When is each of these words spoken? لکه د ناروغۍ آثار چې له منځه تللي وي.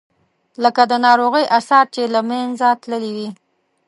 لکه 0.63 0.81
د 0.91 0.93
ناروغۍ 1.05 1.45
آثار 1.57 1.85
چې 1.93 2.01
له 2.13 2.21
منځه 2.29 2.67
تللي 2.81 3.11
وي. 3.17 3.29